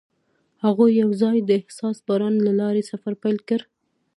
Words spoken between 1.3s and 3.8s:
د حساس باران له لارې سفر پیل کړ.